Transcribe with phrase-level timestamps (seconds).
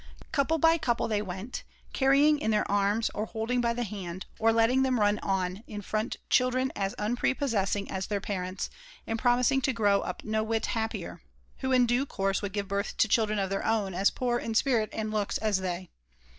[0.31, 1.61] Couple by couple they went,
[1.93, 5.79] carrying in their arms or holding by the hand or letting them run on in
[5.79, 8.71] front children as unprepossessing as their parents
[9.05, 11.21] and promising to grow up no whit happier,
[11.59, 14.55] who in due course would give birth to children of their own as poor in
[14.55, 15.91] spirit and looks as they.